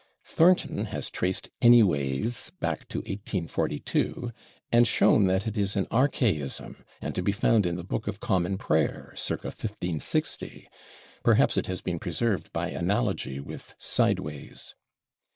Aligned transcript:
Thornton 0.25 0.85
has 0.85 1.11
traced 1.11 1.51
/anyways/ 1.61 2.49
back 2.59 2.87
to 2.87 3.01
1842 3.01 4.31
and 4.71 4.87
shown 4.87 5.27
that 5.27 5.45
it 5.45 5.55
is 5.59 5.75
an 5.75 5.85
archaism, 5.91 6.83
and 7.01 7.13
to 7.13 7.21
be 7.21 7.31
found 7.31 7.67
in 7.67 7.75
the 7.75 7.83
Book 7.83 8.07
of 8.07 8.19
Common 8.19 8.57
Prayer 8.57 9.13
(/circa/ 9.15 9.43
1560); 9.49 10.67
perhaps 11.21 11.55
it 11.55 11.67
has 11.67 11.81
been 11.83 11.99
preserved 11.99 12.51
by 12.51 12.71
analogy 12.71 13.39
with 13.39 13.75
/sideways 13.79 14.73